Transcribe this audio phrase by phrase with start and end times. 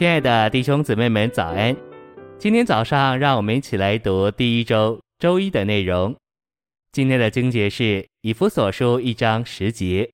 [0.00, 1.76] 亲爱的弟兄姊妹们，早安！
[2.38, 6.16] 今天早上，让我们一起来读第一周周一的内容。
[6.90, 10.10] 今天的经节是以弗所书一章十节，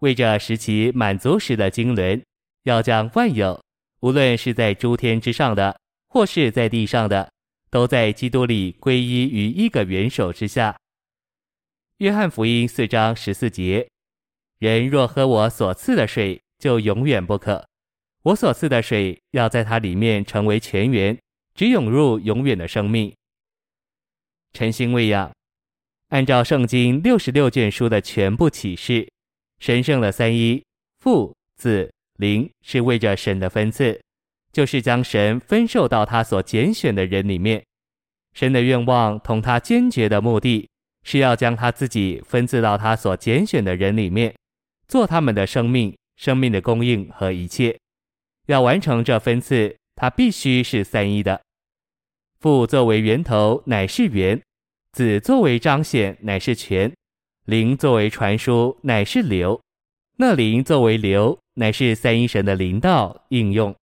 [0.00, 2.22] 为着使其满足时的经纶，
[2.64, 3.58] 要将万有，
[4.00, 5.80] 无论是在诸天之上的，
[6.10, 7.32] 或是在地上的，
[7.70, 10.76] 都在基督里归依于一个元首之下。
[12.00, 13.88] 约翰福音四章十四节，
[14.58, 17.66] 人若喝我所赐的水，就永远不渴。
[18.26, 21.16] 我所赐的水要在它里面成为泉源，
[21.54, 23.14] 只涌入永远的生命。
[24.52, 25.30] 晨星喂养，
[26.08, 29.08] 按照圣经六十六卷书的全部启示，
[29.60, 30.60] 神圣的三一
[30.98, 34.00] 父子灵是为着神的分赐，
[34.52, 37.64] 就是将神分授到他所拣选的人里面。
[38.34, 40.68] 神的愿望同他坚决的目的
[41.04, 44.34] 是要将他自己分赐到他所拣选的人里面，
[44.88, 47.78] 做他们的生命、生命的供应和一切。
[48.46, 51.40] 要完成这分赐，他必须是三一的。
[52.38, 54.40] 父作为源头，乃是源；
[54.92, 56.90] 子作为彰显，乃是权；
[57.44, 59.60] 灵作为传输，乃是流。
[60.18, 63.74] 那灵作为流，乃是三一神的灵道应用，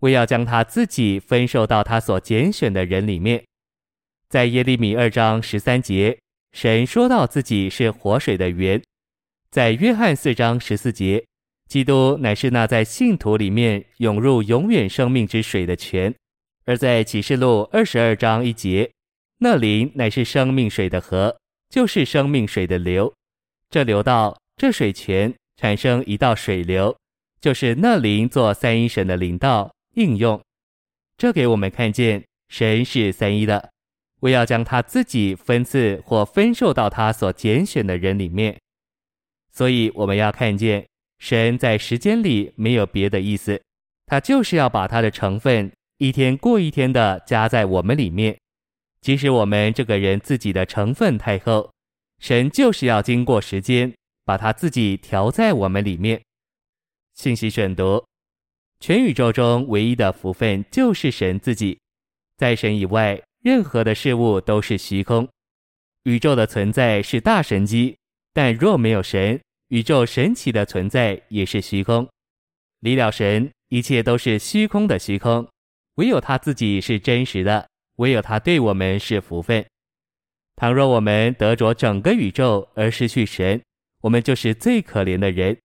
[0.00, 3.44] 为要将他自己分授到他所拣选的人里面。
[4.28, 6.18] 在耶利米二章十三节，
[6.52, 8.80] 神说到自己是活水的源；
[9.50, 11.24] 在约翰四章十四节。
[11.68, 16.14] 基督乃是那在信徒里面涌入永远生命之水的泉，
[16.64, 18.90] 而在启示录二十二章一节，
[19.40, 21.38] 那灵乃是生命水的河，
[21.68, 23.12] 就是生命水的流。
[23.68, 26.96] 这流到这水泉产生一道水流，
[27.38, 30.40] 就是那灵做三一神的灵道应用。
[31.18, 33.70] 这给我们看见神是三一的，
[34.20, 38.56] 为要将他自己分赐或分授到他所拣选的人里面。
[39.52, 40.86] 所以我们要看见。
[41.18, 43.60] 神在时间里没有别的意思，
[44.06, 48.38] 他就是要把他的成分一天过一天的加在我们里面。
[49.00, 51.70] 即使我们这个人自己的成分太厚，
[52.18, 53.92] 神就是要经过时间
[54.24, 56.20] 把他自己调在我们里面。
[57.14, 58.04] 信息选读：
[58.80, 61.78] 全宇宙中唯一的福分就是神自己，
[62.36, 65.28] 在神以外，任何的事物都是虚空。
[66.04, 67.96] 宇宙的存在是大神机，
[68.32, 72.08] 但若没有神，宇宙神奇的存在也是虚空，
[72.80, 75.46] 离了神，一切都是虚空的虚空。
[75.96, 79.64] 唯有他自己是真实的，唯有他对我们是福分。
[80.56, 83.60] 倘若我们得着整个宇宙而失去神，
[84.00, 85.56] 我们就是最可怜的人。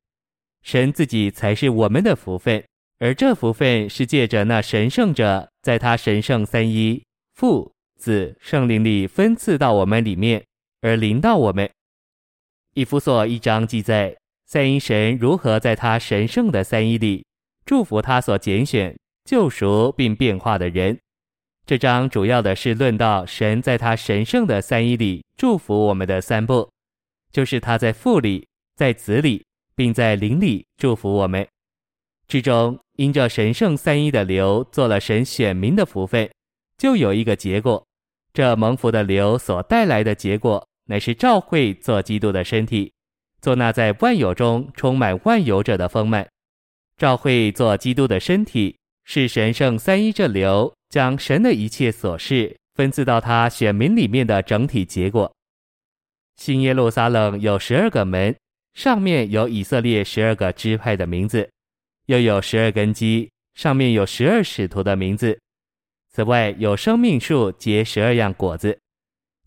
[0.64, 2.64] 神自己才是我们的福分，
[3.00, 7.02] 而这福分是借着那神圣者在他神圣三一
[7.36, 10.44] 父子圣灵里分赐到我们里面，
[10.82, 11.70] 而临到我们。
[12.76, 14.18] 以弗所一章记载
[14.48, 17.24] 三一神如何在他神圣的三一里
[17.66, 20.98] 祝福他所拣选、救赎并变化的人。
[21.68, 26.68] 这章主要的是论到神在他神圣的三一里祝福我们的三步，
[27.32, 29.46] 就是他在父里、在子里，
[29.76, 31.48] 并在灵里祝福我们。
[32.28, 36.28] 之中因着神圣三一的流做了神选民的福分，
[36.80, 37.86] 就有一个结果，
[38.34, 40.68] 这蒙福的流所带来的结果。
[40.86, 42.94] 乃是召会做基督的身体，
[43.42, 46.28] 做那在万有中充满万有者的丰满。
[46.98, 55.34] 召会做基督的身体，是神圣三一这流将神的一切所示分赐到他选民里面的整体结果。
[56.36, 58.36] 新耶路撒冷有十二个门，
[58.74, 61.50] 上面有以色列十二个支派的名字，
[62.08, 65.40] 又有十二根基，上面有十二使徒的名字。
[66.12, 68.80] 此外，有生命树结十二样果子。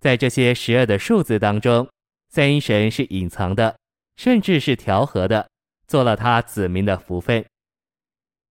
[0.01, 1.89] 在这些十二的数字当中，
[2.29, 3.77] 三一神是隐藏的，
[4.17, 5.49] 甚至是调和的，
[5.87, 7.45] 做了他子民的福分。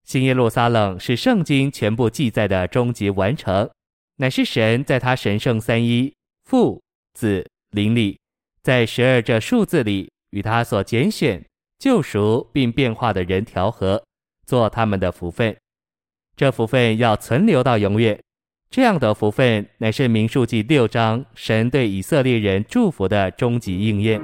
[0.03, 3.69] 新耶路撒冷是圣经全部记载的终极完成，
[4.17, 6.13] 乃是神在他神圣三一
[6.43, 6.81] 父
[7.13, 8.19] 子灵里，
[8.61, 11.43] 在十二这数字里与他所拣选、
[11.79, 14.03] 救赎并变化的人调和，
[14.45, 15.55] 做他们的福分。
[16.35, 18.21] 这福分要存留到永远。
[18.69, 24.21] 这样的福分乃是民数记六章神对以色列人祝福的终极应验。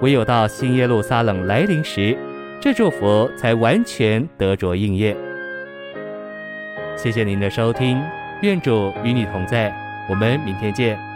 [0.00, 2.16] 唯有到新耶路撒冷来临时，
[2.60, 5.16] 这祝福才完全得着应验。
[6.96, 8.00] 谢谢您的收听，
[8.42, 9.72] 愿主与你同在，
[10.08, 11.07] 我们明天见。